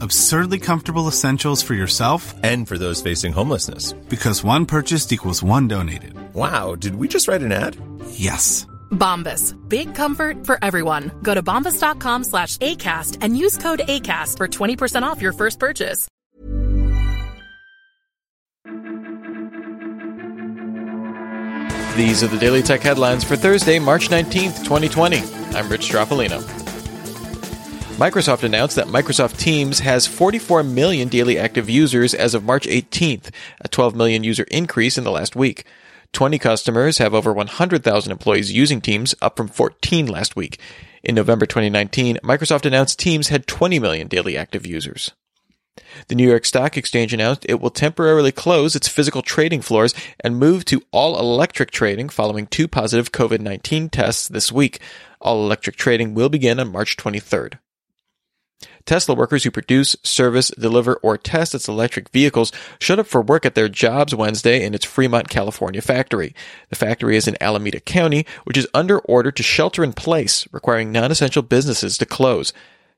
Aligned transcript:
Absurdly 0.00 0.58
comfortable 0.58 1.08
essentials 1.08 1.62
for 1.62 1.74
yourself 1.74 2.34
And 2.44 2.66
for 2.68 2.78
those 2.78 3.02
facing 3.02 3.32
homelessness. 3.32 3.92
because 4.08 4.44
one 4.44 4.66
purchased 4.66 5.12
equals 5.12 5.42
one 5.42 5.68
donated. 5.68 6.14
Wow, 6.34 6.74
did 6.74 6.94
we 6.96 7.08
just 7.08 7.28
write 7.28 7.42
an 7.42 7.52
ad? 7.52 7.76
Yes. 8.10 8.66
Bombas. 8.90 9.54
Big 9.68 9.94
comfort 9.94 10.46
for 10.46 10.58
everyone. 10.62 11.10
Go 11.22 11.34
to 11.34 11.42
bombas.com 11.42 12.24
slash 12.24 12.56
ACAST 12.58 13.18
and 13.20 13.36
use 13.36 13.56
code 13.58 13.80
ACAST 13.80 14.36
for 14.36 14.48
20% 14.48 15.02
off 15.02 15.20
your 15.22 15.32
first 15.32 15.58
purchase. 15.58 16.08
These 21.96 22.22
are 22.22 22.28
the 22.28 22.38
Daily 22.38 22.62
Tech 22.62 22.80
headlines 22.80 23.24
for 23.24 23.34
Thursday, 23.34 23.80
March 23.80 24.08
19th, 24.08 24.62
2020. 24.62 25.18
I'm 25.56 25.68
Rich 25.68 25.90
Stroffolino. 25.90 26.67
Microsoft 27.98 28.44
announced 28.44 28.76
that 28.76 28.86
Microsoft 28.86 29.38
Teams 29.38 29.80
has 29.80 30.06
44 30.06 30.62
million 30.62 31.08
daily 31.08 31.36
active 31.36 31.68
users 31.68 32.14
as 32.14 32.32
of 32.32 32.44
March 32.44 32.64
18th, 32.68 33.34
a 33.60 33.66
12 33.66 33.96
million 33.96 34.22
user 34.22 34.44
increase 34.52 34.96
in 34.96 35.02
the 35.02 35.10
last 35.10 35.34
week. 35.34 35.64
20 36.12 36.38
customers 36.38 36.98
have 36.98 37.12
over 37.12 37.32
100,000 37.32 38.12
employees 38.12 38.52
using 38.52 38.80
Teams, 38.80 39.16
up 39.20 39.36
from 39.36 39.48
14 39.48 40.06
last 40.06 40.36
week. 40.36 40.60
In 41.02 41.16
November 41.16 41.44
2019, 41.44 42.18
Microsoft 42.22 42.64
announced 42.64 43.00
Teams 43.00 43.30
had 43.30 43.48
20 43.48 43.80
million 43.80 44.06
daily 44.06 44.36
active 44.36 44.64
users. 44.64 45.10
The 46.06 46.14
New 46.14 46.28
York 46.28 46.44
Stock 46.44 46.76
Exchange 46.76 47.12
announced 47.12 47.46
it 47.48 47.60
will 47.60 47.68
temporarily 47.68 48.30
close 48.30 48.76
its 48.76 48.86
physical 48.86 49.22
trading 49.22 49.60
floors 49.60 49.92
and 50.20 50.38
move 50.38 50.64
to 50.66 50.84
all 50.92 51.18
electric 51.18 51.72
trading 51.72 52.10
following 52.10 52.46
two 52.46 52.68
positive 52.68 53.10
COVID 53.10 53.40
19 53.40 53.88
tests 53.88 54.28
this 54.28 54.52
week. 54.52 54.78
All 55.20 55.42
electric 55.44 55.74
trading 55.74 56.14
will 56.14 56.28
begin 56.28 56.60
on 56.60 56.70
March 56.70 56.96
23rd. 56.96 57.58
Tesla 58.84 59.14
workers 59.14 59.44
who 59.44 59.50
produce, 59.50 59.96
service, 60.02 60.48
deliver, 60.58 60.96
or 60.96 61.18
test 61.18 61.54
its 61.54 61.68
electric 61.68 62.08
vehicles 62.08 62.50
showed 62.80 62.98
up 62.98 63.06
for 63.06 63.20
work 63.20 63.44
at 63.46 63.54
their 63.54 63.68
jobs 63.68 64.14
Wednesday 64.14 64.64
in 64.64 64.74
its 64.74 64.84
Fremont, 64.84 65.28
California 65.28 65.82
factory. 65.82 66.34
The 66.70 66.76
factory 66.76 67.16
is 67.16 67.28
in 67.28 67.36
Alameda 67.40 67.80
County, 67.80 68.26
which 68.44 68.56
is 68.56 68.66
under 68.74 68.98
order 69.00 69.30
to 69.30 69.42
shelter 69.42 69.84
in 69.84 69.92
place, 69.92 70.48
requiring 70.52 70.90
non 70.90 71.10
essential 71.10 71.42
businesses 71.42 71.98
to 71.98 72.06
close. 72.06 72.52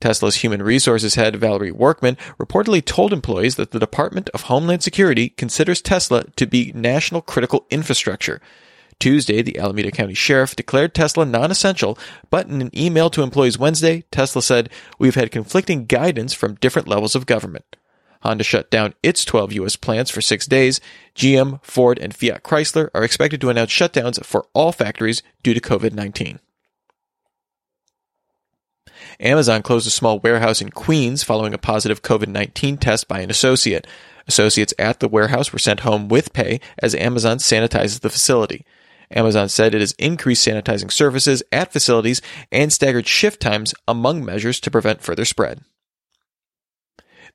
Tesla's 0.00 0.36
human 0.36 0.62
resources 0.62 1.14
head, 1.14 1.36
Valerie 1.36 1.70
Workman, 1.70 2.16
reportedly 2.38 2.84
told 2.84 3.12
employees 3.12 3.56
that 3.56 3.70
the 3.70 3.78
Department 3.78 4.28
of 4.30 4.42
Homeland 4.42 4.82
Security 4.82 5.30
considers 5.30 5.80
Tesla 5.80 6.24
to 6.36 6.46
be 6.46 6.72
national 6.74 7.22
critical 7.22 7.66
infrastructure. 7.70 8.40
Tuesday, 8.98 9.42
the 9.42 9.58
Alameda 9.58 9.90
County 9.90 10.14
Sheriff 10.14 10.56
declared 10.56 10.94
Tesla 10.94 11.24
non 11.24 11.50
essential, 11.50 11.98
but 12.30 12.48
in 12.48 12.60
an 12.60 12.76
email 12.76 13.10
to 13.10 13.22
employees 13.22 13.58
Wednesday, 13.58 14.04
Tesla 14.10 14.42
said, 14.42 14.70
We've 14.98 15.14
had 15.14 15.30
conflicting 15.30 15.86
guidance 15.86 16.32
from 16.32 16.54
different 16.56 16.88
levels 16.88 17.14
of 17.14 17.26
government. 17.26 17.76
Honda 18.22 18.44
shut 18.44 18.70
down 18.70 18.94
its 19.02 19.24
12 19.24 19.52
U.S. 19.54 19.76
plants 19.76 20.10
for 20.10 20.22
six 20.22 20.46
days. 20.46 20.80
GM, 21.14 21.62
Ford, 21.62 21.98
and 21.98 22.14
Fiat 22.14 22.42
Chrysler 22.42 22.88
are 22.94 23.04
expected 23.04 23.40
to 23.42 23.50
announce 23.50 23.70
shutdowns 23.70 24.24
for 24.24 24.46
all 24.54 24.72
factories 24.72 25.22
due 25.42 25.52
to 25.52 25.60
COVID 25.60 25.92
19. 25.92 26.40
Amazon 29.20 29.62
closed 29.62 29.86
a 29.86 29.90
small 29.90 30.18
warehouse 30.18 30.60
in 30.60 30.70
Queens 30.70 31.22
following 31.22 31.52
a 31.52 31.58
positive 31.58 32.02
COVID 32.02 32.28
19 32.28 32.78
test 32.78 33.08
by 33.08 33.20
an 33.20 33.30
associate. 33.30 33.86
Associates 34.26 34.72
at 34.78 35.00
the 35.00 35.08
warehouse 35.08 35.52
were 35.52 35.58
sent 35.58 35.80
home 35.80 36.08
with 36.08 36.32
pay 36.32 36.60
as 36.78 36.94
Amazon 36.94 37.38
sanitizes 37.38 38.00
the 38.00 38.10
facility. 38.10 38.64
Amazon 39.14 39.48
said 39.48 39.74
it 39.74 39.80
has 39.80 39.92
increased 39.92 40.46
sanitizing 40.46 40.92
services 40.92 41.42
at 41.52 41.72
facilities 41.72 42.20
and 42.52 42.72
staggered 42.72 43.06
shift 43.06 43.40
times 43.40 43.74
among 43.88 44.24
measures 44.24 44.60
to 44.60 44.70
prevent 44.70 45.00
further 45.00 45.24
spread. 45.24 45.62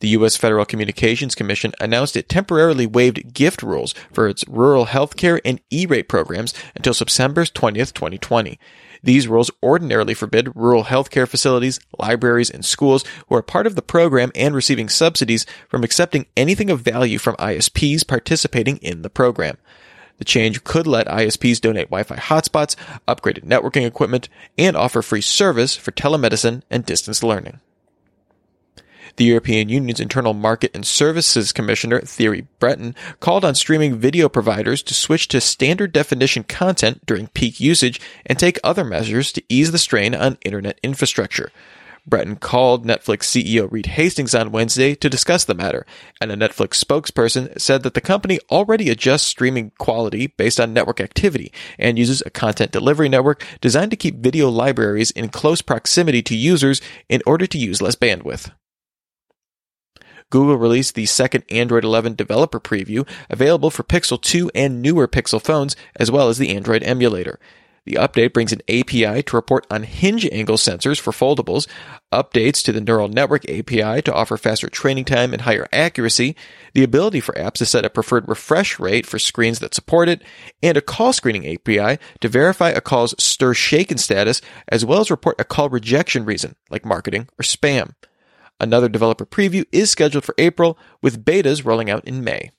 The 0.00 0.08
U.S. 0.08 0.36
Federal 0.36 0.64
Communications 0.64 1.34
Commission 1.34 1.72
announced 1.80 2.16
it 2.16 2.28
temporarily 2.28 2.86
waived 2.86 3.32
gift 3.34 3.64
rules 3.64 3.94
for 4.12 4.28
its 4.28 4.46
rural 4.46 4.86
healthcare 4.86 5.40
and 5.44 5.60
E-rate 5.70 6.08
programs 6.08 6.54
until 6.76 6.94
September 6.94 7.44
20th, 7.44 7.94
2020. 7.94 8.60
These 9.02 9.26
rules 9.26 9.50
ordinarily 9.60 10.14
forbid 10.14 10.54
rural 10.54 10.84
healthcare 10.84 11.26
facilities, 11.26 11.80
libraries, 11.98 12.50
and 12.50 12.64
schools 12.64 13.04
who 13.28 13.34
are 13.34 13.42
part 13.42 13.66
of 13.66 13.74
the 13.74 13.82
program 13.82 14.30
and 14.36 14.54
receiving 14.54 14.88
subsidies 14.88 15.46
from 15.68 15.82
accepting 15.82 16.26
anything 16.36 16.70
of 16.70 16.80
value 16.80 17.18
from 17.18 17.36
ISPs 17.36 18.06
participating 18.06 18.76
in 18.78 19.02
the 19.02 19.10
program. 19.10 19.56
The 20.18 20.24
change 20.24 20.64
could 20.64 20.86
let 20.86 21.06
ISPs 21.06 21.60
donate 21.60 21.90
Wi-Fi 21.90 22.16
hotspots, 22.16 22.76
upgraded 23.06 23.44
networking 23.44 23.86
equipment, 23.86 24.28
and 24.56 24.76
offer 24.76 25.00
free 25.00 25.20
service 25.20 25.76
for 25.76 25.92
telemedicine 25.92 26.62
and 26.70 26.84
distance 26.84 27.22
learning. 27.22 27.60
The 29.16 29.24
European 29.24 29.68
Union's 29.68 29.98
Internal 29.98 30.32
Market 30.32 30.70
and 30.74 30.86
Services 30.86 31.50
Commissioner, 31.50 32.00
Thierry 32.00 32.46
Breton, 32.60 32.94
called 33.18 33.44
on 33.44 33.56
streaming 33.56 33.96
video 33.96 34.28
providers 34.28 34.80
to 34.84 34.94
switch 34.94 35.26
to 35.28 35.40
standard 35.40 35.92
definition 35.92 36.44
content 36.44 37.04
during 37.04 37.26
peak 37.28 37.58
usage 37.58 38.00
and 38.26 38.38
take 38.38 38.60
other 38.62 38.84
measures 38.84 39.32
to 39.32 39.42
ease 39.48 39.72
the 39.72 39.78
strain 39.78 40.14
on 40.14 40.38
internet 40.44 40.78
infrastructure. 40.84 41.50
Breton 42.08 42.36
called 42.36 42.86
Netflix 42.86 43.22
CEO 43.22 43.70
Reed 43.70 43.86
Hastings 43.86 44.34
on 44.34 44.52
Wednesday 44.52 44.94
to 44.94 45.10
discuss 45.10 45.44
the 45.44 45.54
matter, 45.54 45.86
and 46.20 46.30
a 46.30 46.36
Netflix 46.36 46.82
spokesperson 46.82 47.60
said 47.60 47.82
that 47.82 47.94
the 47.94 48.00
company 48.00 48.38
already 48.50 48.90
adjusts 48.90 49.24
streaming 49.24 49.72
quality 49.78 50.28
based 50.28 50.58
on 50.58 50.72
network 50.72 51.00
activity 51.00 51.52
and 51.78 51.98
uses 51.98 52.22
a 52.24 52.30
content 52.30 52.72
delivery 52.72 53.08
network 53.08 53.44
designed 53.60 53.90
to 53.90 53.96
keep 53.96 54.16
video 54.16 54.48
libraries 54.48 55.10
in 55.12 55.28
close 55.28 55.62
proximity 55.62 56.22
to 56.22 56.36
users 56.36 56.80
in 57.08 57.22
order 57.26 57.46
to 57.46 57.58
use 57.58 57.82
less 57.82 57.96
bandwidth. 57.96 58.50
Google 60.30 60.56
released 60.56 60.94
the 60.94 61.06
second 61.06 61.44
Android 61.50 61.84
11 61.84 62.14
developer 62.14 62.60
preview, 62.60 63.08
available 63.30 63.70
for 63.70 63.82
Pixel 63.82 64.20
2 64.20 64.50
and 64.54 64.82
newer 64.82 65.08
Pixel 65.08 65.42
phones, 65.42 65.74
as 65.96 66.10
well 66.10 66.28
as 66.28 66.36
the 66.36 66.54
Android 66.54 66.82
emulator. 66.82 67.38
The 67.88 67.94
update 67.94 68.34
brings 68.34 68.52
an 68.52 68.60
API 68.68 69.22
to 69.22 69.36
report 69.36 69.66
on 69.70 69.82
hinge 69.82 70.28
angle 70.30 70.58
sensors 70.58 71.00
for 71.00 71.10
foldables, 71.10 71.66
updates 72.12 72.62
to 72.64 72.72
the 72.72 72.82
neural 72.82 73.08
network 73.08 73.48
API 73.48 74.02
to 74.02 74.12
offer 74.12 74.36
faster 74.36 74.68
training 74.68 75.06
time 75.06 75.32
and 75.32 75.40
higher 75.40 75.66
accuracy, 75.72 76.36
the 76.74 76.84
ability 76.84 77.20
for 77.20 77.32
apps 77.32 77.54
to 77.54 77.64
set 77.64 77.86
a 77.86 77.90
preferred 77.90 78.28
refresh 78.28 78.78
rate 78.78 79.06
for 79.06 79.18
screens 79.18 79.60
that 79.60 79.74
support 79.74 80.10
it, 80.10 80.22
and 80.62 80.76
a 80.76 80.82
call 80.82 81.14
screening 81.14 81.46
API 81.46 81.98
to 82.20 82.28
verify 82.28 82.68
a 82.68 82.82
call's 82.82 83.14
stir 83.18 83.54
shaken 83.54 83.96
status, 83.96 84.42
as 84.68 84.84
well 84.84 85.00
as 85.00 85.10
report 85.10 85.40
a 85.40 85.44
call 85.44 85.70
rejection 85.70 86.26
reason, 86.26 86.56
like 86.68 86.84
marketing 86.84 87.26
or 87.38 87.42
spam. 87.42 87.94
Another 88.60 88.90
developer 88.90 89.24
preview 89.24 89.64
is 89.72 89.90
scheduled 89.90 90.24
for 90.24 90.34
April, 90.36 90.78
with 91.00 91.24
betas 91.24 91.64
rolling 91.64 91.88
out 91.88 92.04
in 92.04 92.22
May. 92.22 92.50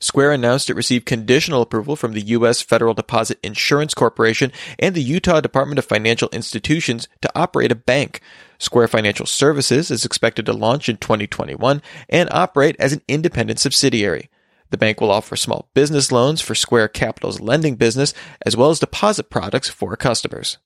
Square 0.00 0.32
announced 0.32 0.70
it 0.70 0.76
received 0.76 1.06
conditional 1.06 1.62
approval 1.62 1.96
from 1.96 2.12
the 2.12 2.22
U.S. 2.22 2.62
Federal 2.62 2.94
Deposit 2.94 3.38
Insurance 3.42 3.94
Corporation 3.94 4.52
and 4.78 4.94
the 4.94 5.02
Utah 5.02 5.40
Department 5.40 5.78
of 5.78 5.84
Financial 5.84 6.28
Institutions 6.32 7.08
to 7.22 7.30
operate 7.34 7.72
a 7.72 7.76
bank. 7.76 8.20
Square 8.58 8.88
Financial 8.88 9.26
Services 9.26 9.90
is 9.90 10.04
expected 10.04 10.46
to 10.46 10.52
launch 10.52 10.88
in 10.88 10.96
2021 10.96 11.82
and 12.08 12.28
operate 12.32 12.76
as 12.78 12.92
an 12.92 13.02
independent 13.08 13.58
subsidiary. 13.58 14.30
The 14.70 14.78
bank 14.78 15.00
will 15.00 15.10
offer 15.10 15.36
small 15.36 15.68
business 15.74 16.10
loans 16.10 16.40
for 16.40 16.54
Square 16.54 16.88
Capital's 16.88 17.40
lending 17.40 17.76
business, 17.76 18.14
as 18.44 18.56
well 18.56 18.70
as 18.70 18.80
deposit 18.80 19.30
products 19.30 19.68
for 19.68 19.96
customers. 19.96 20.58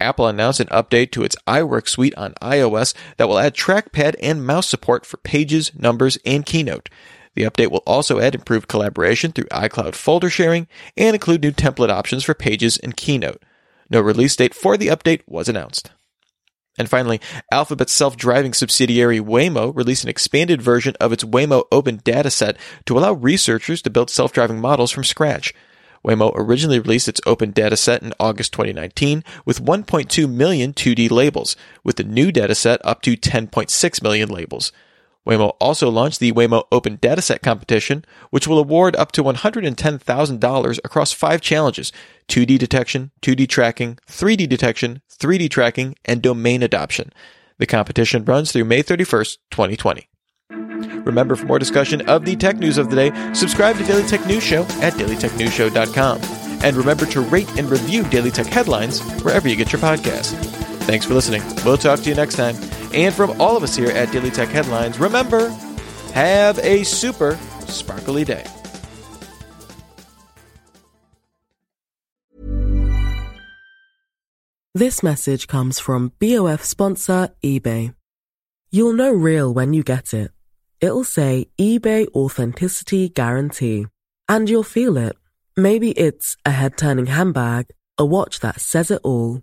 Apple 0.00 0.28
announced 0.28 0.60
an 0.60 0.68
update 0.68 1.10
to 1.12 1.24
its 1.24 1.36
iWork 1.46 1.88
suite 1.88 2.14
on 2.16 2.34
iOS 2.40 2.94
that 3.16 3.28
will 3.28 3.38
add 3.38 3.54
trackpad 3.54 4.14
and 4.22 4.46
mouse 4.46 4.68
support 4.68 5.04
for 5.04 5.16
Pages, 5.16 5.72
Numbers, 5.74 6.18
and 6.24 6.46
Keynote. 6.46 6.88
The 7.38 7.44
update 7.44 7.70
will 7.70 7.84
also 7.86 8.18
add 8.18 8.34
improved 8.34 8.66
collaboration 8.66 9.30
through 9.30 9.44
iCloud 9.44 9.94
folder 9.94 10.28
sharing 10.28 10.66
and 10.96 11.14
include 11.14 11.40
new 11.40 11.52
template 11.52 11.88
options 11.88 12.24
for 12.24 12.34
Pages 12.34 12.78
and 12.78 12.96
Keynote. 12.96 13.44
No 13.88 14.00
release 14.00 14.34
date 14.34 14.54
for 14.54 14.76
the 14.76 14.88
update 14.88 15.20
was 15.24 15.48
announced. 15.48 15.92
And 16.80 16.90
finally, 16.90 17.20
Alphabet's 17.52 17.92
self-driving 17.92 18.54
subsidiary 18.54 19.20
Waymo 19.20 19.72
released 19.76 20.02
an 20.02 20.10
expanded 20.10 20.60
version 20.60 20.96
of 20.98 21.12
its 21.12 21.22
Waymo 21.22 21.62
Open 21.70 21.98
dataset 21.98 22.56
to 22.86 22.98
allow 22.98 23.12
researchers 23.12 23.82
to 23.82 23.90
build 23.90 24.10
self-driving 24.10 24.58
models 24.60 24.90
from 24.90 25.04
scratch. 25.04 25.54
Waymo 26.04 26.32
originally 26.34 26.80
released 26.80 27.06
its 27.06 27.20
open 27.24 27.52
dataset 27.52 28.02
in 28.02 28.14
August 28.18 28.52
2019 28.52 29.22
with 29.44 29.64
1.2 29.64 30.28
million 30.28 30.74
2D 30.74 31.08
labels, 31.08 31.54
with 31.84 31.94
the 31.94 32.02
new 32.02 32.32
dataset 32.32 32.78
up 32.82 33.00
to 33.02 33.16
10.6 33.16 34.02
million 34.02 34.28
labels. 34.28 34.72
Waymo 35.28 35.54
also 35.60 35.90
launched 35.90 36.20
the 36.20 36.32
Waymo 36.32 36.64
Open 36.72 36.96
Dataset 36.96 37.42
Competition, 37.42 38.04
which 38.30 38.48
will 38.48 38.58
award 38.58 38.96
up 38.96 39.12
to 39.12 39.22
$110,000 39.22 40.78
across 40.84 41.12
five 41.12 41.40
challenges 41.42 41.92
2D 42.28 42.58
detection, 42.58 43.10
2D 43.20 43.48
tracking, 43.48 43.98
3D 44.08 44.48
detection, 44.48 45.02
3D 45.10 45.50
tracking, 45.50 45.94
and 46.04 46.22
domain 46.22 46.62
adoption. 46.62 47.12
The 47.58 47.66
competition 47.66 48.24
runs 48.24 48.52
through 48.52 48.64
May 48.64 48.82
31st, 48.82 49.38
2020. 49.50 50.08
Remember, 51.04 51.36
for 51.36 51.46
more 51.46 51.58
discussion 51.58 52.08
of 52.08 52.24
the 52.24 52.36
tech 52.36 52.56
news 52.56 52.78
of 52.78 52.90
the 52.90 52.96
day, 52.96 53.34
subscribe 53.34 53.76
to 53.76 53.84
Daily 53.84 54.04
Tech 54.04 54.24
News 54.26 54.42
Show 54.42 54.62
at 54.80 54.94
dailytechnewsshow.com. 54.94 56.20
And 56.62 56.76
remember 56.76 57.06
to 57.06 57.20
rate 57.20 57.48
and 57.58 57.70
review 57.70 58.04
Daily 58.04 58.30
Tech 58.30 58.46
headlines 58.46 59.00
wherever 59.22 59.48
you 59.48 59.56
get 59.56 59.72
your 59.72 59.80
podcast. 59.80 60.57
Thanks 60.88 61.04
for 61.04 61.12
listening. 61.12 61.42
We'll 61.66 61.76
talk 61.76 62.00
to 62.00 62.08
you 62.08 62.14
next 62.14 62.36
time. 62.36 62.56
And 62.94 63.14
from 63.14 63.38
all 63.38 63.58
of 63.58 63.62
us 63.62 63.76
here 63.76 63.90
at 63.90 64.10
Daily 64.10 64.30
Tech 64.30 64.48
Headlines, 64.48 64.98
remember, 64.98 65.50
have 66.14 66.58
a 66.60 66.82
super 66.82 67.38
sparkly 67.66 68.24
day. 68.24 68.46
This 74.74 75.02
message 75.02 75.46
comes 75.46 75.78
from 75.78 76.12
BOF 76.20 76.64
sponsor 76.64 77.34
eBay. 77.44 77.94
You'll 78.70 78.94
know 78.94 79.12
real 79.12 79.52
when 79.52 79.74
you 79.74 79.82
get 79.82 80.14
it. 80.14 80.30
It'll 80.80 81.04
say 81.04 81.50
eBay 81.60 82.08
Authenticity 82.14 83.10
Guarantee. 83.10 83.88
And 84.26 84.48
you'll 84.48 84.62
feel 84.62 84.96
it. 84.96 85.18
Maybe 85.54 85.90
it's 85.90 86.38
a 86.46 86.50
head 86.50 86.78
turning 86.78 87.08
handbag, 87.08 87.66
a 87.98 88.06
watch 88.06 88.40
that 88.40 88.62
says 88.62 88.90
it 88.90 89.02
all, 89.04 89.42